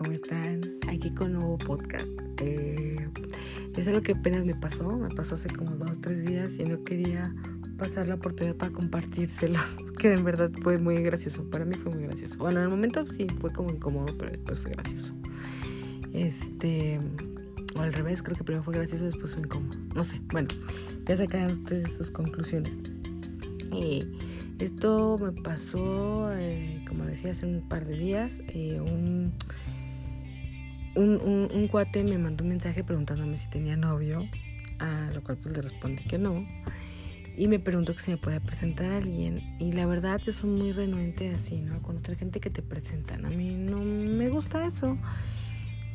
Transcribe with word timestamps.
¿cómo 0.00 0.12
están? 0.12 0.62
Aquí 0.88 1.10
con 1.10 1.34
nuevo 1.34 1.58
podcast. 1.58 2.08
Eh, 2.40 3.06
es 3.76 3.86
algo 3.86 4.00
que 4.00 4.12
apenas 4.12 4.46
me 4.46 4.54
pasó, 4.54 4.96
me 4.96 5.10
pasó 5.10 5.34
hace 5.34 5.50
como 5.50 5.76
dos, 5.76 6.00
tres 6.00 6.24
días 6.24 6.58
y 6.58 6.64
no 6.64 6.82
quería 6.84 7.34
pasar 7.76 8.08
la 8.08 8.14
oportunidad 8.14 8.56
para 8.56 8.72
compartírselos, 8.72 9.76
que 9.98 10.14
en 10.14 10.24
verdad 10.24 10.50
fue 10.62 10.78
muy 10.78 11.02
gracioso, 11.02 11.44
para 11.50 11.66
mí 11.66 11.74
fue 11.74 11.92
muy 11.92 12.04
gracioso. 12.04 12.38
Bueno, 12.38 12.60
en 12.60 12.64
el 12.64 12.70
momento 12.70 13.06
sí 13.06 13.26
fue 13.40 13.52
como 13.52 13.70
incómodo, 13.74 14.06
pero 14.16 14.30
después 14.30 14.60
fue 14.60 14.70
gracioso. 14.70 15.12
Este, 16.14 16.98
o 17.76 17.80
al 17.80 17.92
revés, 17.92 18.22
creo 18.22 18.38
que 18.38 18.44
primero 18.44 18.62
fue 18.62 18.72
gracioso, 18.72 19.04
después 19.04 19.34
fue 19.34 19.42
incómodo. 19.42 19.78
No 19.94 20.02
sé, 20.02 20.18
bueno, 20.32 20.48
ya 21.06 21.18
sacan 21.18 21.50
ustedes 21.50 21.94
sus 21.94 22.10
conclusiones. 22.10 22.78
Esto 24.58 25.16
me 25.18 25.32
pasó, 25.32 26.32
eh, 26.34 26.84
como 26.86 27.04
decía, 27.04 27.32
hace 27.32 27.46
un 27.46 27.66
par 27.68 27.86
de 27.86 27.96
días. 27.96 28.42
Eh, 28.48 28.78
un, 28.78 29.32
un, 30.96 31.48
un, 31.52 31.68
cuate 31.68 32.04
me 32.04 32.18
mandó 32.18 32.44
un 32.44 32.50
mensaje 32.50 32.84
preguntándome 32.84 33.36
si 33.36 33.48
tenía 33.48 33.76
novio, 33.76 34.26
a 34.78 35.10
lo 35.12 35.22
cual 35.22 35.38
pues 35.38 35.56
le 35.56 35.62
respondí 35.62 36.04
que 36.04 36.18
no. 36.18 36.46
Y 37.36 37.48
me 37.48 37.58
preguntó 37.58 37.94
si 37.96 38.10
me 38.10 38.16
podía 38.16 38.40
presentar 38.40 38.90
a 38.90 38.98
alguien. 38.98 39.56
Y 39.58 39.72
la 39.72 39.86
verdad, 39.86 40.20
yo 40.22 40.32
soy 40.32 40.50
muy 40.50 40.72
renuente 40.72 41.30
así, 41.30 41.60
¿no? 41.60 41.80
Con 41.80 41.98
otra 41.98 42.14
gente 42.16 42.40
que 42.40 42.50
te 42.50 42.60
presentan. 42.60 43.24
A 43.24 43.30
mí 43.30 43.54
no 43.54 43.78
me 43.78 44.28
gusta 44.28 44.66
eso. 44.66 44.98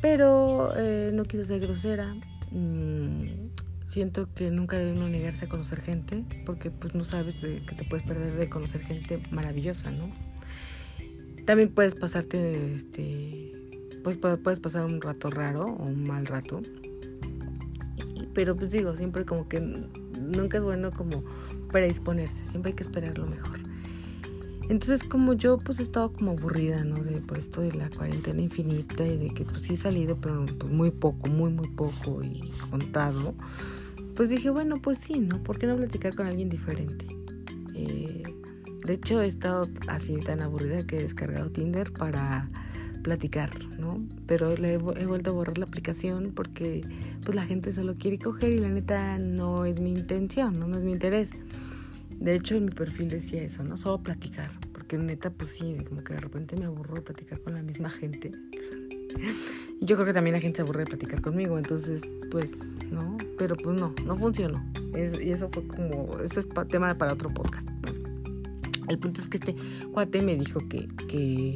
Pero 0.00 0.72
eh, 0.76 1.10
no 1.14 1.24
quise 1.24 1.44
ser 1.44 1.60
grosera. 1.60 2.16
Mm, 2.50 3.50
Siento 3.86 4.28
que 4.34 4.50
nunca 4.50 4.76
debe 4.78 4.92
uno 4.92 5.08
negarse 5.08 5.44
a 5.44 5.48
conocer 5.48 5.80
gente, 5.80 6.24
porque 6.44 6.70
pues 6.72 6.94
no 6.94 7.04
sabes 7.04 7.36
que 7.36 7.74
te 7.74 7.84
puedes 7.84 8.04
perder 8.04 8.34
de 8.34 8.48
conocer 8.48 8.82
gente 8.82 9.22
maravillosa, 9.30 9.92
¿no? 9.92 10.10
También 11.44 11.72
puedes 11.72 11.94
pasarte, 11.94 12.74
este, 12.74 13.45
pues 14.14 14.18
puedes 14.18 14.60
pasar 14.60 14.84
un 14.84 15.00
rato 15.00 15.30
raro 15.30 15.64
o 15.64 15.82
un 15.82 16.04
mal 16.04 16.26
rato. 16.26 16.60
Pero 18.34 18.54
pues 18.54 18.70
digo, 18.70 18.94
siempre 18.96 19.24
como 19.24 19.48
que 19.48 19.58
nunca 19.60 20.58
es 20.58 20.62
bueno 20.62 20.92
como 20.92 21.24
predisponerse, 21.72 22.44
siempre 22.44 22.70
hay 22.70 22.76
que 22.76 22.84
esperar 22.84 23.18
lo 23.18 23.26
mejor. 23.26 23.58
Entonces 24.68 25.02
como 25.02 25.32
yo 25.32 25.58
pues 25.58 25.80
he 25.80 25.82
estado 25.82 26.12
como 26.12 26.30
aburrida, 26.30 26.84
¿no? 26.84 27.02
De, 27.02 27.20
por 27.20 27.36
esto 27.36 27.62
de 27.62 27.72
la 27.72 27.90
cuarentena 27.90 28.40
infinita 28.40 29.04
y 29.04 29.16
de 29.16 29.30
que 29.30 29.44
pues 29.44 29.62
sí 29.62 29.74
he 29.74 29.76
salido, 29.76 30.16
pero 30.20 30.46
pues, 30.46 30.72
muy 30.72 30.92
poco, 30.92 31.26
muy, 31.26 31.50
muy 31.50 31.68
poco 31.68 32.22
y 32.22 32.52
contado 32.70 33.34
pues 34.14 34.30
dije, 34.30 34.50
bueno, 34.50 34.80
pues 34.80 34.98
sí, 34.98 35.18
¿no? 35.18 35.42
¿Por 35.42 35.58
qué 35.58 35.66
no 35.66 35.76
platicar 35.76 36.14
con 36.14 36.26
alguien 36.26 36.48
diferente? 36.48 37.06
Eh, 37.74 38.22
de 38.84 38.92
hecho, 38.94 39.20
he 39.20 39.26
estado 39.26 39.68
así 39.88 40.16
tan 40.18 40.40
aburrida 40.40 40.86
que 40.86 40.96
he 40.96 41.02
descargado 41.02 41.50
Tinder 41.50 41.92
para 41.92 42.48
platicar, 43.06 43.50
¿no? 43.78 44.04
Pero 44.26 44.56
le 44.56 44.74
he, 44.74 44.78
vuelto 44.78 45.30
a 45.30 45.32
borrar 45.32 45.58
la 45.58 45.64
aplicación 45.64 46.32
porque 46.34 46.82
pues 47.24 47.36
la 47.36 47.44
gente 47.44 47.70
solo 47.72 47.94
quiere 47.96 48.18
coger 48.18 48.50
y 48.50 48.58
la 48.58 48.68
neta 48.68 49.16
no 49.18 49.64
es 49.64 49.78
mi 49.78 49.90
intención, 49.90 50.58
¿no? 50.58 50.66
No 50.66 50.76
es 50.76 50.82
mi 50.82 50.90
interés. 50.90 51.30
De 52.18 52.34
hecho, 52.34 52.56
en 52.56 52.64
mi 52.64 52.72
perfil 52.72 53.08
decía 53.08 53.44
eso, 53.44 53.62
¿no? 53.62 53.76
Solo 53.76 53.98
platicar. 53.98 54.50
Porque 54.72 54.98
neta, 54.98 55.30
pues 55.30 55.50
sí, 55.50 55.76
como 55.88 56.02
que 56.02 56.14
de 56.14 56.20
repente 56.20 56.56
me 56.56 56.64
aburro 56.64 56.96
de 56.96 57.02
platicar 57.02 57.40
con 57.40 57.54
la 57.54 57.62
misma 57.62 57.90
gente. 57.90 58.32
Y 59.80 59.86
yo 59.86 59.94
creo 59.94 60.06
que 60.06 60.12
también 60.12 60.34
la 60.34 60.40
gente 60.40 60.56
se 60.56 60.62
aburre 60.62 60.80
de 60.80 60.86
platicar 60.86 61.20
conmigo, 61.20 61.58
entonces, 61.58 62.02
pues, 62.32 62.54
¿no? 62.90 63.18
Pero 63.38 63.54
pues 63.54 63.80
no, 63.80 63.94
no 64.04 64.16
funcionó. 64.16 64.60
y 64.96 65.30
eso 65.30 65.48
fue 65.52 65.64
como, 65.68 66.18
eso 66.24 66.40
es 66.40 66.48
tema 66.68 66.92
para 66.98 67.12
otro 67.12 67.28
podcast. 67.28 67.68
el 68.88 68.98
punto 68.98 69.20
es 69.20 69.28
que 69.28 69.36
este 69.36 69.54
cuate 69.92 70.22
me 70.22 70.34
dijo 70.34 70.58
que, 70.68 70.88
que, 71.06 71.54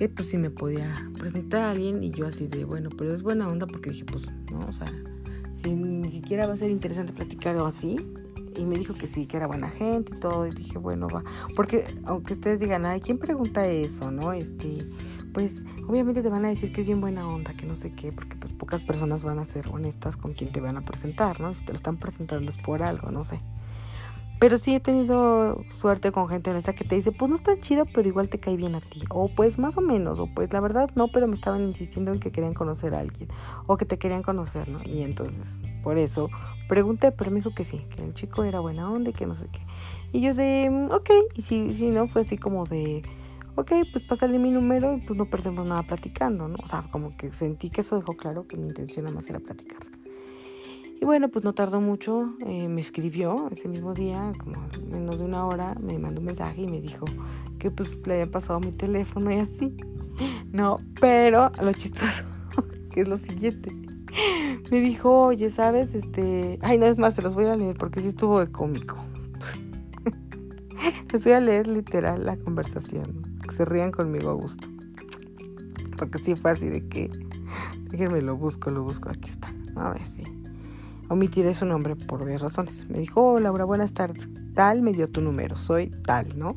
que 0.00 0.08
pues 0.08 0.28
si 0.28 0.38
me 0.38 0.48
podía 0.48 0.96
presentar 1.18 1.60
a 1.60 1.70
alguien 1.72 2.02
y 2.02 2.10
yo 2.10 2.26
así 2.26 2.46
de, 2.46 2.64
bueno, 2.64 2.88
pero 2.96 3.12
es 3.12 3.20
buena 3.22 3.46
onda 3.46 3.66
porque 3.66 3.90
dije, 3.90 4.06
pues, 4.06 4.30
no, 4.50 4.60
o 4.60 4.72
sea, 4.72 4.90
si 5.52 5.74
ni 5.74 6.10
siquiera 6.10 6.46
va 6.46 6.54
a 6.54 6.56
ser 6.56 6.70
interesante 6.70 7.12
platicar 7.12 7.54
o 7.58 7.66
así, 7.66 7.98
y 8.56 8.64
me 8.64 8.78
dijo 8.78 8.94
que 8.94 9.06
sí, 9.06 9.26
que 9.26 9.36
era 9.36 9.46
buena 9.46 9.68
gente 9.68 10.16
y 10.16 10.18
todo, 10.18 10.46
y 10.46 10.52
dije, 10.52 10.78
bueno, 10.78 11.06
va, 11.06 11.22
porque 11.54 11.84
aunque 12.06 12.32
ustedes 12.32 12.60
digan, 12.60 12.86
ay, 12.86 13.02
¿quién 13.02 13.18
pregunta 13.18 13.68
eso, 13.68 14.10
no? 14.10 14.32
Este, 14.32 14.78
pues 15.34 15.66
obviamente 15.86 16.22
te 16.22 16.30
van 16.30 16.46
a 16.46 16.48
decir 16.48 16.72
que 16.72 16.80
es 16.80 16.86
bien 16.86 17.02
buena 17.02 17.28
onda, 17.28 17.52
que 17.52 17.66
no 17.66 17.76
sé 17.76 17.92
qué, 17.92 18.10
porque 18.10 18.36
pues 18.36 18.54
pocas 18.54 18.80
personas 18.80 19.22
van 19.22 19.38
a 19.38 19.44
ser 19.44 19.68
honestas 19.68 20.16
con 20.16 20.32
quien 20.32 20.50
te 20.50 20.62
van 20.62 20.78
a 20.78 20.80
presentar, 20.82 21.42
¿no? 21.42 21.52
Si 21.52 21.62
te 21.62 21.72
lo 21.72 21.76
están 21.76 21.98
presentando 21.98 22.50
es 22.50 22.56
por 22.56 22.82
algo, 22.82 23.10
no 23.10 23.22
sé. 23.22 23.38
Pero 24.40 24.56
sí 24.56 24.74
he 24.74 24.80
tenido 24.80 25.62
suerte 25.68 26.10
con 26.12 26.26
gente 26.26 26.50
honesta 26.50 26.72
que 26.72 26.82
te 26.82 26.94
dice, 26.94 27.12
pues 27.12 27.28
no 27.28 27.36
está 27.36 27.58
chido, 27.58 27.84
pero 27.84 28.08
igual 28.08 28.30
te 28.30 28.40
cae 28.40 28.56
bien 28.56 28.74
a 28.74 28.80
ti. 28.80 29.02
O 29.10 29.28
pues 29.28 29.58
más 29.58 29.76
o 29.76 29.82
menos, 29.82 30.18
o 30.18 30.28
pues 30.34 30.50
la 30.52 30.60
verdad 30.60 30.90
no, 30.94 31.08
pero 31.08 31.28
me 31.28 31.34
estaban 31.34 31.60
insistiendo 31.60 32.10
en 32.10 32.20
que 32.20 32.32
querían 32.32 32.54
conocer 32.54 32.94
a 32.94 33.00
alguien. 33.00 33.28
O 33.66 33.76
que 33.76 33.84
te 33.84 33.98
querían 33.98 34.22
conocer, 34.22 34.68
¿no? 34.68 34.80
Y 34.82 35.02
entonces, 35.02 35.60
por 35.82 35.98
eso 35.98 36.30
pregunté, 36.68 37.12
pero 37.12 37.30
me 37.30 37.36
dijo 37.36 37.54
que 37.54 37.64
sí, 37.64 37.84
que 37.94 38.02
el 38.02 38.14
chico 38.14 38.42
era 38.42 38.60
buena 38.60 38.90
onda 38.90 39.10
y 39.10 39.12
que 39.12 39.26
no 39.26 39.34
sé 39.34 39.46
qué. 39.52 39.60
Y 40.12 40.22
yo 40.22 40.32
de, 40.32 40.68
mm, 40.70 40.90
ok, 40.90 41.10
y 41.34 41.42
si, 41.42 41.74
si 41.74 41.90
no, 41.90 42.08
fue 42.08 42.22
así 42.22 42.38
como 42.38 42.64
de 42.64 43.02
ok, 43.56 43.72
pues 43.92 44.04
pásale 44.04 44.38
mi 44.38 44.50
número 44.50 44.96
y 44.96 45.00
pues 45.02 45.18
no 45.18 45.28
perdemos 45.28 45.66
nada 45.66 45.82
platicando, 45.82 46.48
¿no? 46.48 46.56
O 46.62 46.66
sea, 46.66 46.82
como 46.90 47.14
que 47.16 47.30
sentí 47.30 47.68
que 47.68 47.82
eso 47.82 47.96
dejó 47.96 48.16
claro 48.16 48.46
que 48.46 48.56
mi 48.56 48.66
intención 48.66 49.04
nada 49.04 49.16
más 49.16 49.28
era 49.28 49.38
platicar. 49.38 49.80
Y 51.00 51.04
bueno, 51.04 51.28
pues 51.28 51.44
no 51.44 51.54
tardó 51.54 51.80
mucho, 51.80 52.34
eh, 52.46 52.68
me 52.68 52.80
escribió 52.80 53.48
ese 53.50 53.68
mismo 53.68 53.94
día, 53.94 54.32
como 54.38 54.68
menos 54.90 55.18
de 55.18 55.24
una 55.24 55.46
hora, 55.46 55.74
me 55.80 55.98
mandó 55.98 56.20
un 56.20 56.26
mensaje 56.26 56.62
y 56.62 56.66
me 56.66 56.80
dijo 56.80 57.06
que 57.58 57.70
pues 57.70 58.06
le 58.06 58.14
había 58.14 58.30
pasado 58.30 58.60
mi 58.60 58.72
teléfono 58.72 59.30
y 59.30 59.38
así. 59.38 59.74
No, 60.52 60.76
pero 61.00 61.50
lo 61.62 61.72
chistoso, 61.72 62.26
que 62.90 63.00
es 63.00 63.08
lo 63.08 63.16
siguiente. 63.16 63.74
Me 64.70 64.80
dijo, 64.80 65.22
oye, 65.22 65.48
¿sabes? 65.48 65.94
Este... 65.94 66.58
Ay, 66.60 66.76
no, 66.76 66.84
es 66.84 66.98
más, 66.98 67.14
se 67.14 67.22
los 67.22 67.34
voy 67.34 67.46
a 67.46 67.56
leer 67.56 67.78
porque 67.78 68.00
sí 68.00 68.08
estuvo 68.08 68.38
de 68.38 68.48
cómico. 68.48 68.98
Les 71.10 71.24
voy 71.24 71.32
a 71.32 71.40
leer 71.40 71.68
literal 71.68 72.26
la 72.26 72.36
conversación 72.36 73.30
se 73.50 73.64
rían 73.64 73.90
conmigo 73.90 74.30
a 74.30 74.34
gusto. 74.34 74.68
Porque 75.96 76.22
sí 76.22 76.34
fue 76.34 76.52
así 76.52 76.68
de 76.68 76.86
que, 76.88 77.10
déjenme 77.90 78.22
lo 78.22 78.36
busco, 78.36 78.70
lo 78.70 78.82
busco, 78.82 79.10
aquí 79.10 79.28
está. 79.28 79.52
A 79.76 79.90
ver, 79.90 80.06
sí. 80.06 80.22
Omitiré 81.10 81.54
su 81.54 81.66
nombre 81.66 81.96
por 81.96 82.20
varias 82.20 82.40
razones. 82.40 82.88
Me 82.88 83.00
dijo, 83.00 83.20
hola 83.20 83.48
Laura, 83.48 83.64
buenas 83.64 83.92
tardes. 83.92 84.28
Tal 84.54 84.80
me 84.80 84.92
dio 84.92 85.10
tu 85.10 85.20
número, 85.20 85.56
soy 85.56 85.90
tal, 86.04 86.38
¿no? 86.38 86.56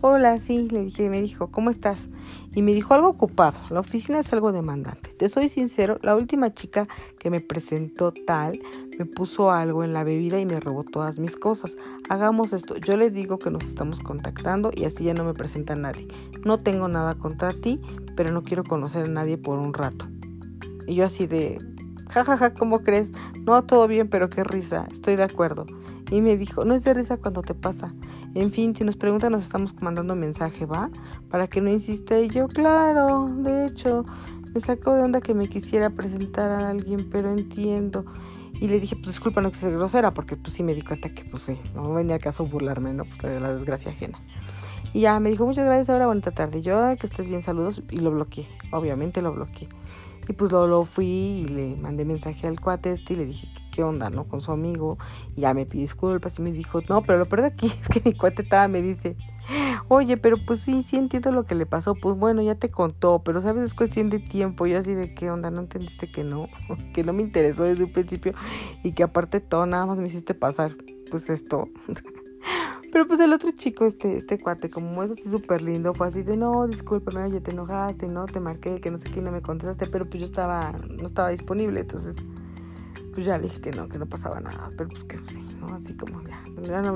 Hola, 0.00 0.38
sí, 0.38 0.68
le 0.70 0.84
dije, 0.84 1.10
me 1.10 1.20
dijo, 1.20 1.50
¿cómo 1.50 1.68
estás? 1.68 2.08
Y 2.54 2.62
me 2.62 2.72
dijo, 2.72 2.94
algo 2.94 3.10
ocupado, 3.10 3.58
la 3.68 3.80
oficina 3.80 4.20
es 4.20 4.32
algo 4.32 4.52
demandante. 4.52 5.10
Te 5.10 5.28
soy 5.28 5.50
sincero, 5.50 5.98
la 6.00 6.16
última 6.16 6.54
chica 6.54 6.88
que 7.18 7.28
me 7.28 7.40
presentó 7.40 8.10
tal 8.26 8.58
me 8.98 9.04
puso 9.04 9.50
algo 9.50 9.84
en 9.84 9.92
la 9.92 10.02
bebida 10.02 10.40
y 10.40 10.46
me 10.46 10.60
robó 10.60 10.82
todas 10.82 11.18
mis 11.18 11.36
cosas. 11.36 11.76
Hagamos 12.08 12.54
esto, 12.54 12.78
yo 12.78 12.96
le 12.96 13.10
digo 13.10 13.38
que 13.38 13.50
nos 13.50 13.64
estamos 13.64 14.00
contactando 14.00 14.70
y 14.74 14.86
así 14.86 15.04
ya 15.04 15.12
no 15.12 15.24
me 15.24 15.34
presenta 15.34 15.76
nadie. 15.76 16.08
No 16.42 16.56
tengo 16.56 16.88
nada 16.88 17.16
contra 17.16 17.52
ti, 17.52 17.78
pero 18.16 18.32
no 18.32 18.44
quiero 18.44 18.64
conocer 18.64 19.04
a 19.04 19.08
nadie 19.08 19.36
por 19.36 19.58
un 19.58 19.74
rato. 19.74 20.06
Y 20.86 20.94
yo 20.94 21.04
así 21.04 21.26
de, 21.26 21.58
jajaja, 22.10 22.36
ja, 22.36 22.50
ja, 22.50 22.54
¿cómo 22.54 22.80
crees? 22.80 23.12
No, 23.44 23.62
todo 23.62 23.86
bien, 23.88 24.08
pero 24.08 24.28
qué 24.28 24.44
risa, 24.44 24.86
estoy 24.90 25.16
de 25.16 25.22
acuerdo. 25.22 25.66
Y 26.10 26.20
me 26.20 26.36
dijo, 26.36 26.64
no 26.64 26.74
es 26.74 26.84
de 26.84 26.92
risa 26.94 27.16
cuando 27.16 27.42
te 27.42 27.54
pasa. 27.54 27.94
En 28.34 28.52
fin, 28.52 28.74
si 28.74 28.84
nos 28.84 28.96
preguntan, 28.96 29.32
nos 29.32 29.42
estamos 29.42 29.80
mandando 29.80 30.16
mensaje, 30.16 30.66
¿va? 30.66 30.90
Para 31.30 31.46
que 31.46 31.60
no 31.60 31.70
insiste. 31.70 32.22
Y 32.22 32.28
yo, 32.28 32.48
claro, 32.48 33.26
de 33.28 33.66
hecho, 33.66 34.04
me 34.52 34.60
sacó 34.60 34.94
de 34.94 35.02
onda 35.02 35.20
que 35.20 35.34
me 35.34 35.48
quisiera 35.48 35.90
presentar 35.90 36.50
a 36.50 36.70
alguien, 36.70 37.08
pero 37.10 37.30
entiendo. 37.30 38.04
Y 38.60 38.68
le 38.68 38.80
dije, 38.80 38.96
pues 38.96 39.08
disculpa, 39.08 39.40
no 39.40 39.50
que 39.50 39.56
sea 39.56 39.70
grosera, 39.70 40.10
porque 40.10 40.36
pues 40.36 40.52
sí 40.52 40.62
me 40.62 40.74
di 40.74 40.82
cuenta 40.82 41.08
que 41.08 41.24
pues 41.24 41.44
sí, 41.44 41.58
no 41.74 41.94
venía 41.94 42.16
al 42.16 42.20
caso 42.20 42.44
burlarme, 42.44 42.92
¿no? 42.92 43.04
Pues 43.04 43.40
la 43.40 43.52
desgracia 43.52 43.92
ajena. 43.92 44.18
Y 44.92 45.02
ya 45.02 45.20
me 45.20 45.30
dijo, 45.30 45.46
muchas 45.46 45.64
gracias, 45.64 45.88
ahora 45.90 46.08
bonita 46.08 46.32
tarde. 46.32 46.58
Y 46.58 46.62
yo, 46.62 46.94
que 46.98 47.06
estés 47.06 47.28
bien, 47.28 47.42
saludos. 47.42 47.82
Y 47.90 47.98
lo 47.98 48.10
bloqueé, 48.10 48.48
obviamente 48.72 49.22
lo 49.22 49.32
bloqueé. 49.32 49.68
Y 50.30 50.32
pues 50.32 50.52
luego 50.52 50.84
fui 50.84 51.06
y 51.06 51.44
le 51.48 51.74
mandé 51.74 52.04
mensaje 52.04 52.46
al 52.46 52.60
cuate 52.60 52.92
este 52.92 53.14
y 53.14 53.16
le 53.16 53.26
dije 53.26 53.48
qué 53.72 53.82
onda, 53.82 54.10
¿no? 54.10 54.28
Con 54.28 54.40
su 54.40 54.52
amigo. 54.52 54.96
Y 55.34 55.40
ya 55.40 55.54
me 55.54 55.66
pidió 55.66 55.80
disculpas 55.80 56.38
y 56.38 56.42
me 56.42 56.52
dijo, 56.52 56.80
no, 56.88 57.02
pero 57.02 57.18
lo 57.18 57.26
peor 57.26 57.40
de 57.40 57.48
aquí 57.48 57.66
es 57.80 57.88
que 57.88 58.00
mi 58.04 58.16
cuate 58.16 58.42
estaba, 58.42 58.68
me 58.68 58.80
dice, 58.80 59.16
oye, 59.88 60.16
pero 60.18 60.36
pues 60.46 60.60
sí, 60.60 60.84
sí 60.84 60.98
entiendo 60.98 61.32
lo 61.32 61.46
que 61.46 61.56
le 61.56 61.66
pasó. 61.66 61.96
Pues 61.96 62.16
bueno, 62.16 62.42
ya 62.42 62.54
te 62.54 62.70
contó, 62.70 63.22
pero 63.24 63.40
sabes, 63.40 63.64
es 63.64 63.74
cuestión 63.74 64.08
de 64.08 64.20
tiempo. 64.20 64.68
Yo 64.68 64.78
así 64.78 64.94
de 64.94 65.14
qué 65.14 65.32
onda, 65.32 65.50
no 65.50 65.62
entendiste 65.62 66.08
que 66.08 66.22
no, 66.22 66.46
que 66.94 67.02
no 67.02 67.12
me 67.12 67.22
interesó 67.22 67.64
desde 67.64 67.82
un 67.82 67.92
principio 67.92 68.32
y 68.84 68.92
que 68.92 69.02
aparte 69.02 69.40
todo 69.40 69.66
nada 69.66 69.84
más 69.84 69.98
me 69.98 70.06
hiciste 70.06 70.34
pasar, 70.34 70.76
pues 71.10 71.28
esto. 71.28 71.64
Pero 72.92 73.06
pues 73.06 73.20
el 73.20 73.32
otro 73.32 73.50
chico, 73.52 73.84
este, 73.84 74.16
este 74.16 74.38
cuate, 74.38 74.68
como 74.68 75.02
es 75.02 75.12
así 75.12 75.28
súper 75.28 75.62
lindo, 75.62 75.92
fue 75.92 76.08
así 76.08 76.22
de, 76.22 76.36
no, 76.36 76.66
discúlpame, 76.66 77.22
oye, 77.22 77.40
te 77.40 77.52
enojaste, 77.52 78.08
no, 78.08 78.26
te 78.26 78.40
marqué, 78.40 78.80
que 78.80 78.90
no 78.90 78.98
sé 78.98 79.10
qué, 79.10 79.22
no 79.22 79.30
me 79.30 79.42
contestaste, 79.42 79.86
pero 79.86 80.08
pues 80.08 80.20
yo 80.20 80.24
estaba, 80.24 80.72
no 80.72 81.06
estaba 81.06 81.28
disponible, 81.28 81.80
entonces, 81.80 82.16
pues 83.14 83.26
ya 83.26 83.38
le 83.38 83.44
dije 83.44 83.60
que 83.60 83.70
no, 83.70 83.88
que 83.88 83.98
no 83.98 84.06
pasaba 84.06 84.40
nada, 84.40 84.70
pero 84.76 84.88
pues 84.88 85.04
que 85.04 85.18
sí, 85.18 85.40
¿no? 85.60 85.68
Así 85.68 85.94
como 85.94 86.22
ya, 86.22 86.42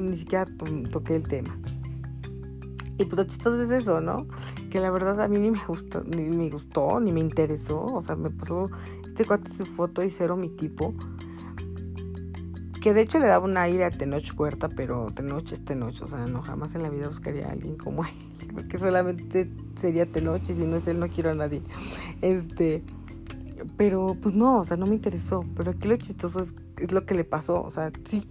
ni 0.00 0.17
siquiera 0.17 0.46
toqué 0.91 1.14
el 1.14 1.29
tema. 1.29 1.56
Y 2.97 3.05
pues 3.05 3.17
lo 3.17 3.25
chistoso 3.25 3.61
es 3.62 3.70
eso, 3.70 4.00
¿no? 4.00 4.26
Que 4.70 4.79
la 4.79 4.90
verdad 4.90 5.20
a 5.20 5.29
mí 5.29 5.38
ni 5.38 5.50
me 5.50 5.64
gustó, 5.67 6.02
ni 6.05 6.23
me 6.23 6.49
gustó, 6.49 7.00
ni 7.00 7.12
me 7.12 7.20
interesó. 7.20 7.85
O 7.87 8.00
sea, 8.00 8.14
me 8.14 8.31
pasó 8.31 8.70
este 9.05 9.25
cuate 9.25 9.50
su 9.50 9.64
foto 9.64 10.02
y 10.02 10.11
cero 10.11 10.37
mi 10.37 10.49
tipo. 10.49 10.94
Que 12.85 12.93
de 12.93 13.01
hecho 13.01 13.19
le 13.19 13.29
daba 13.29 13.47
un 13.47 13.57
aire 13.57 13.87
a 13.87 13.91
Tenoch 13.91 14.39
Huerta, 14.39 14.69
pero 14.69 15.07
Tenoch 15.07 15.51
es 15.51 15.65
Tenoch. 15.65 16.03
O 16.03 16.07
sea, 16.07 16.27
no, 16.27 16.43
jamás 16.43 16.75
en 16.75 16.83
la 16.83 16.91
vida 16.91 17.09
buscaría 17.09 17.47
a 17.47 17.53
alguien 17.53 17.79
como 17.79 18.05
él. 18.05 18.13
Porque 18.55 18.77
solamente 18.77 19.51
sería 19.81 20.05
Tenoch 20.05 20.43
y 20.51 20.55
si 20.55 20.67
no 20.67 20.77
es 20.77 20.87
él 20.87 21.01
no 21.01 21.09
quiero 21.09 21.31
a 21.31 21.35
nadie. 21.35 21.63
Este... 22.21 22.83
Pero 23.79 24.19
pues 24.21 24.35
no, 24.35 24.59
o 24.59 24.65
sea, 24.65 24.77
no 24.77 24.85
me 24.85 24.97
interesó. 24.97 25.47
Pero 25.57 25.71
aquí 25.71 25.89
lo 25.89 25.97
chistoso 25.97 26.41
es, 26.41 26.55
es 26.79 26.93
lo 26.93 27.07
que 27.07 27.15
le 27.15 27.25
pasó. 27.25 27.63
O 27.63 27.71
sea, 27.71 27.91
sí, 28.05 28.29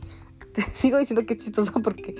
sigo 0.71 0.99
diciendo 0.99 1.25
que 1.25 1.33
es 1.33 1.39
chistoso 1.39 1.73
porque, 1.81 2.13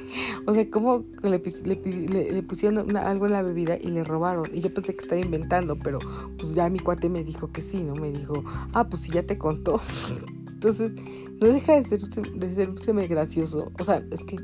o 0.48 0.56
sea, 0.56 0.68
como 0.72 1.06
le, 1.22 1.38
le, 1.38 2.42
pusieron 2.42 2.98
algo 2.98 3.28
en 3.28 3.32
la 3.32 3.44
bebida 3.44 3.78
y 3.80 3.90
le 3.90 4.04
robaron. 4.04 4.46
Y 4.52 4.62
yo 4.62 4.74
pensé 4.74 4.96
que 4.96 5.04
estaba 5.04 5.22
inventando, 5.22 5.78
pero 5.78 6.00
pues 6.40 6.56
ya 6.56 6.68
mi 6.68 6.80
cuate 6.80 7.10
me 7.10 7.24
dijo 7.24 7.52
que 7.52 7.62
sí, 7.62 7.84
¿no? 7.84 7.94
Me 7.94 8.12
dijo, 8.12 8.44
ah, 8.74 8.90
pues 8.90 9.04
sí, 9.04 9.12
ya 9.12 9.22
te 9.24 9.38
contó. 9.38 9.80
Entonces, 10.64 10.94
no 11.42 11.48
deja 11.48 11.74
de 11.74 11.84
ser, 11.84 12.00
de 12.02 12.76
ser 12.76 13.08
gracioso. 13.08 13.72
O 13.80 13.84
sea, 13.84 14.04
es 14.12 14.24
que 14.24 14.38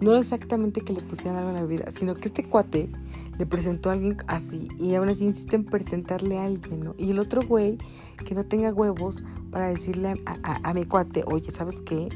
no 0.00 0.14
exactamente 0.16 0.80
que 0.80 0.92
le 0.92 1.02
pusieran 1.02 1.36
algo 1.36 1.50
en 1.50 1.56
la 1.56 1.62
bebida, 1.62 1.90
sino 1.90 2.14
que 2.14 2.28
este 2.28 2.44
cuate 2.44 2.88
le 3.36 3.46
presentó 3.46 3.90
a 3.90 3.94
alguien 3.94 4.16
así 4.28 4.68
y 4.78 4.94
aún 4.94 5.08
así 5.08 5.24
insiste 5.24 5.56
en 5.56 5.64
presentarle 5.64 6.38
a 6.38 6.44
alguien, 6.44 6.80
¿no? 6.80 6.94
Y 6.98 7.10
el 7.10 7.18
otro 7.18 7.42
güey 7.42 7.78
que 8.24 8.34
no 8.34 8.44
tenga 8.44 8.72
huevos 8.72 9.22
para 9.50 9.68
decirle 9.68 10.14
a, 10.26 10.68
a 10.68 10.74
mi 10.74 10.84
cuate, 10.84 11.24
oye, 11.26 11.50
¿sabes 11.50 11.82
qué? 11.82 12.08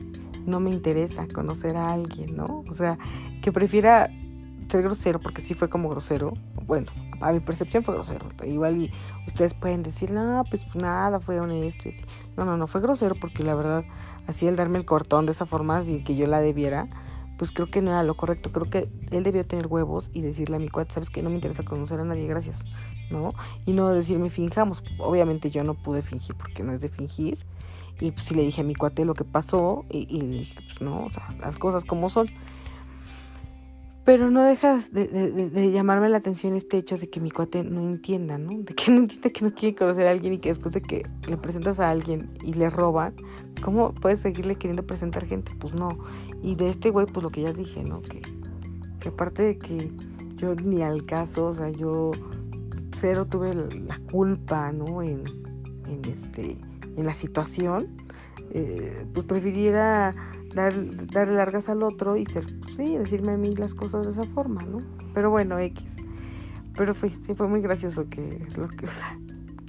no 0.47 0.61
me 0.61 0.71
interesa 0.71 1.27
conocer 1.29 1.77
a 1.77 1.93
alguien, 1.93 2.37
¿no? 2.37 2.65
O 2.69 2.75
sea, 2.75 2.99
que 3.41 3.53
prefiera 3.53 4.11
ser 4.69 4.83
grosero, 4.83 5.21
porque 5.21 5.43
sí 5.43 5.55
fue 5.55 5.69
como 5.69 5.89
grosero. 5.89 6.35
Bueno, 6.67 6.91
a 7.23 7.33
mi 7.33 7.41
percepción 7.41 7.83
fue 7.83 7.95
grosero. 7.95 8.27
Igual 8.45 8.83
y 8.83 8.93
ustedes 9.27 9.55
pueden 9.55 9.83
decir, 9.83 10.11
no, 10.11 10.45
pues 10.49 10.63
nada, 10.75 11.21
fue 11.21 11.41
honesto. 11.41 11.89
Y 11.89 11.95
No, 12.37 12.45
no, 12.45 12.57
no, 12.57 12.67
fue 12.67 12.81
grosero 12.81 13.15
porque 13.15 13.43
la 13.43 13.55
verdad, 13.55 13.85
así 14.27 14.47
el 14.47 14.57
darme 14.57 14.79
el 14.79 14.85
cortón 14.85 15.27
de 15.27 15.33
esa 15.33 15.47
forma, 15.47 15.83
sin 15.83 16.05
que 16.05 16.17
yo 16.17 16.27
la 16.27 16.41
debiera, 16.41 16.89
pues 17.39 17.51
creo 17.51 17.71
que 17.71 17.83
no 17.83 17.91
era 17.91 18.03
lo 18.03 18.17
correcto. 18.17 18.53
Creo 18.53 18.69
que 18.69 18.89
él 19.11 19.23
debió 19.23 19.47
tener 19.47 19.67
huevos 19.67 20.11
y 20.13 20.21
decirle 20.21 20.57
a 20.57 20.59
mi 20.59 20.69
cuate, 20.69 20.93
sabes 20.93 21.11
que 21.11 21.23
no 21.23 21.31
me 21.31 21.37
interesa 21.37 21.65
conocer 21.65 22.01
a 22.01 22.05
nadie, 22.05 22.27
gracias, 22.27 22.65
¿no? 23.11 23.33
Y 23.67 23.73
no 23.73 23.89
decirme 23.89 24.29
finjamos. 24.31 24.83
Obviamente 24.99 25.51
yo 25.51 25.65
no 25.65 25.75
pude 25.75 26.03
fingir 26.03 26.37
porque 26.37 26.63
no 26.63 26.73
es 26.73 26.81
de 26.81 26.89
fingir 26.89 27.39
y 28.01 28.11
pues 28.11 28.27
sí 28.27 28.35
le 28.35 28.43
dije 28.43 28.63
a 28.63 28.65
mi 28.65 28.75
cuate 28.75 29.05
lo 29.05 29.15
que 29.15 29.25
pasó 29.25 29.85
y, 29.91 30.07
y 30.09 30.21
le 30.21 30.39
dije, 30.39 30.61
pues 30.67 30.81
no, 30.81 31.05
o 31.05 31.11
sea, 31.11 31.35
las 31.41 31.57
cosas 31.57 31.85
como 31.85 32.09
son. 32.09 32.29
Pero 34.05 34.31
no 34.31 34.43
dejas 34.43 34.93
de, 34.93 35.07
de, 35.07 35.71
llamarme 35.71 36.09
la 36.09 36.19
atención 36.19 36.57
este 36.57 36.77
hecho 36.77 36.97
de 36.97 37.09
que 37.09 37.21
mi 37.21 37.31
cuate 37.31 37.63
no 37.63 37.81
entienda, 37.81 38.37
¿no? 38.37 38.51
De 38.59 38.75
que 38.75 38.91
no 38.91 38.99
entienda 38.99 39.31
que 39.31 39.45
no 39.45 39.55
quiere 39.55 39.77
conocer 39.77 40.07
a 40.09 40.11
alguien 40.11 40.35
y 40.35 40.39
que 40.39 40.49
después 40.49 40.75
de 40.75 40.83
que 40.83 41.07
le 41.29 41.37
presentas 41.37 41.79
a 41.79 41.89
alguien 41.89 42.31
y 42.43 42.55
le 42.55 42.69
roban, 42.69 43.15
¿cómo 43.63 43.95
puedes 43.95 44.19
seguirle 44.19 44.57
queriendo 44.57 44.85
presentar 44.85 45.25
gente? 45.27 45.53
Pues 45.59 45.75
no. 45.75 45.91
Y 46.43 46.57
de 46.57 46.71
este 46.71 46.91
güey, 46.91 47.07
pues 47.07 47.23
lo 47.23 47.31
que 47.31 47.43
ya 47.43 47.53
dije, 47.53 47.85
¿no? 47.85 48.03
Que, 48.03 48.23
que 48.99 49.09
aparte 49.09 49.45
de 49.45 49.59
que 49.59 49.93
yo 50.35 50.57
ni 50.57 50.83
al 50.83 51.05
caso, 51.05 51.47
o 51.47 51.53
sea, 51.53 51.71
yo 51.71 52.11
cero 52.91 53.25
tuve 53.27 53.55
la 53.55 53.99
culpa, 54.11 54.73
¿no? 54.73 55.01
En, 55.03 55.23
en 55.87 56.05
este 56.07 56.59
en 56.97 57.07
la 57.07 57.15
situación, 57.15 57.89
eh, 58.51 59.07
pues 59.13 59.27
prefiriera 59.27 60.15
dar, 60.55 60.75
dar 61.09 61.29
largas 61.29 61.69
al 61.69 61.83
otro 61.83 62.17
y 62.17 62.25
ser, 62.25 62.45
pues, 62.61 62.77
sí, 62.77 62.97
decirme 62.97 63.33
a 63.33 63.37
mí 63.37 63.51
las 63.53 63.75
cosas 63.75 64.05
de 64.05 64.13
esa 64.13 64.25
forma, 64.25 64.63
¿no? 64.63 64.79
Pero 65.15 65.31
bueno, 65.31 65.59
X. 65.59 65.97
Pero 66.77 66.95
fue, 66.95 67.11
sí 67.11 67.35
fue 67.35 67.49
muy 67.49 67.61
gracioso 67.61 68.09
que, 68.09 68.47
lo 68.57 68.69
que 68.69 68.87
o 68.87 68.91
sea, 68.91 69.19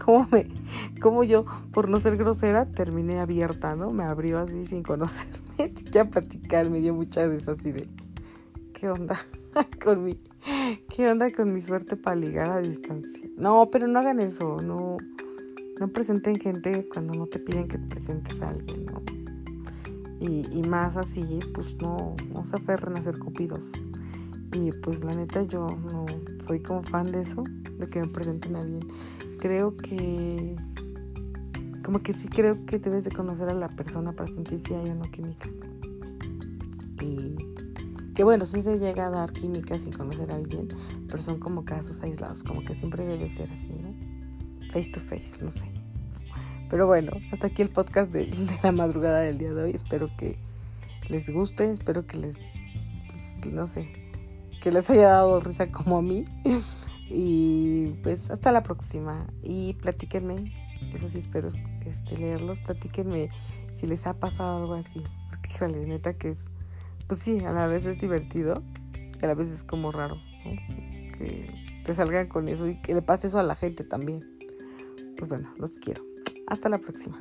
como 0.04 0.28
me, 0.32 0.48
como 1.02 1.24
yo, 1.24 1.46
por 1.72 1.90
no 1.90 1.98
ser 1.98 2.18
grosera, 2.18 2.66
terminé 2.66 3.20
abierta, 3.20 3.76
¿no? 3.76 3.92
Me 3.92 4.04
abrió 4.04 4.40
así 4.40 4.66
sin 4.66 4.84
conocerme, 4.84 5.40
ya 5.92 6.06
platicar, 6.06 6.70
me 6.70 6.80
dio 6.80 6.94
mucha 6.94 7.28
risa 7.28 7.52
así 7.52 7.72
de, 7.72 7.88
¿qué 8.74 8.90
onda 8.90 9.18
con 9.84 10.04
mi, 10.04 10.20
qué 10.90 11.10
onda 11.10 11.32
con 11.32 11.54
mi 11.54 11.62
suerte 11.62 11.96
para 11.96 12.16
ligar 12.16 12.56
a 12.56 12.62
distancia? 12.62 13.30
No, 13.38 13.70
pero 13.72 13.88
no 13.88 14.00
hagan 14.00 14.20
eso, 14.20 14.62
no, 14.62 14.98
no 15.80 15.88
presenten 15.88 16.40
gente 16.40 16.88
cuando 16.88 17.14
no 17.14 17.28
te 17.28 17.40
piden 17.40 17.68
que 17.68 17.78
presentes 17.80 18.42
a 18.42 18.50
alguien, 18.50 18.86
¿no? 18.86 19.02
Y, 20.20 20.62
más 20.62 20.96
así, 20.96 21.40
pues 21.54 21.76
no, 21.82 22.16
no 22.34 22.46
se 22.46 22.56
aferren 22.56 22.96
a 22.96 23.02
ser 23.02 23.20
cupidos. 23.20 23.74
Y 24.54 24.72
pues 24.72 25.04
la 25.04 25.14
neta 25.14 25.44
yo 25.44 25.68
no 25.68 26.06
soy 26.48 26.62
como 26.62 26.82
fan 26.82 27.12
de 27.12 27.22
eso, 27.22 27.44
de 27.78 27.90
que 27.90 28.00
me 28.00 28.08
presenten 28.08 28.56
a 28.56 28.60
alguien. 28.60 28.88
Creo 29.40 29.76
que, 29.76 30.56
como 31.84 32.00
que 32.00 32.14
sí 32.14 32.30
creo 32.30 32.66
que 32.66 32.80
debes 32.80 33.04
de 33.04 33.12
conocer 33.12 33.50
a 33.50 33.54
la 33.54 33.68
persona 33.68 34.14
para 34.14 34.32
sentir 34.32 34.60
si 34.60 34.74
hay 34.74 34.90
o 34.92 34.96
no 34.96 35.12
química. 35.12 35.50
Y 37.02 37.36
que 38.16 38.24
bueno, 38.24 38.46
sí 38.46 38.62
se 38.62 38.80
llega 38.80 39.08
a 39.08 39.10
dar 39.10 39.34
química 39.34 39.78
sin 39.78 39.92
conocer 39.92 40.32
a 40.32 40.36
alguien, 40.36 40.70
pero 41.08 41.22
son 41.22 41.40
como 41.40 41.66
casos 41.66 42.02
aislados, 42.02 42.44
como 42.44 42.64
que 42.64 42.76
siempre 42.76 43.06
debe 43.06 43.28
ser 43.28 43.52
así, 43.52 43.74
¿no? 43.74 44.13
Face 44.74 44.90
to 44.90 45.00
face, 45.00 45.38
no 45.40 45.50
sé. 45.50 45.66
Pero 46.70 46.88
bueno, 46.88 47.12
hasta 47.32 47.48
aquí 47.48 47.62
el 47.62 47.70
podcast 47.70 48.12
de, 48.12 48.28
la 48.64 48.72
madrugada 48.72 49.20
del 49.20 49.38
día 49.38 49.54
de 49.54 49.64
hoy. 49.64 49.72
Espero 49.72 50.10
que 50.18 50.40
les 51.08 51.30
guste, 51.30 51.72
espero 51.72 52.08
que 52.08 52.18
les, 52.18 52.54
pues, 53.08 53.46
no 53.52 53.68
sé, 53.68 53.88
que 54.60 54.72
les 54.72 54.90
haya 54.90 55.10
dado 55.10 55.40
risa 55.40 55.72
como 55.72 55.98
a 55.98 56.02
mí. 56.02 56.26
Y 57.16 57.90
pues 58.02 58.32
hasta 58.32 58.52
la 58.52 58.64
próxima. 58.64 59.28
Y 59.44 59.74
platíquenme, 59.74 60.52
eso 60.94 61.08
sí 61.08 61.20
espero 61.20 61.50
este, 61.86 62.18
leerlos, 62.18 62.60
platíquenme 62.62 63.30
si 63.74 63.86
les 63.86 64.08
ha 64.08 64.16
pasado 64.16 64.58
algo 64.58 64.74
así. 64.74 65.04
Porque 65.30 65.52
híjole, 65.54 65.86
neta 65.86 66.14
que 66.14 66.30
es, 66.30 66.50
pues 67.08 67.20
sí, 67.20 67.40
a 67.46 67.52
la 67.52 67.68
vez 67.68 67.86
es 67.86 68.00
divertido 68.00 68.64
y 68.96 69.24
a 69.24 69.28
la 69.28 69.36
vez 69.36 69.52
es 69.52 69.64
como 69.64 69.92
raro, 69.92 70.16
Que 71.20 71.82
te 71.84 71.94
salgan 71.94 72.30
con 72.30 72.48
eso 72.48 72.68
y 72.68 72.82
que 72.82 72.96
le 72.96 73.04
pase 73.04 73.28
eso 73.28 73.38
a 73.38 73.44
la 73.44 73.54
gente 73.54 73.84
también 73.84 74.33
pues 75.28 75.42
bueno, 75.42 75.54
los 75.58 75.78
quiero. 75.78 76.06
Hasta 76.48 76.68
la 76.68 76.80
próxima. 76.80 77.18